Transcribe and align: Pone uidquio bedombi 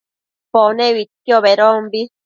Pone 0.51 0.89
uidquio 0.95 1.41
bedombi 1.47 2.07